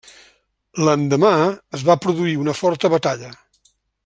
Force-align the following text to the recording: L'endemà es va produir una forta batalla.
L'endemà 0.87 1.33
es 1.79 1.85
va 1.91 1.99
produir 2.07 2.35
una 2.47 2.59
forta 2.63 2.95
batalla. 2.99 3.31